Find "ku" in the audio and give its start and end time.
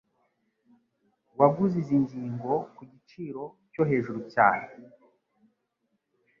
2.75-2.81